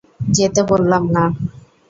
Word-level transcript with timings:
যেতে 0.31 0.61
বললাম 0.71 1.03
না! 1.15 1.23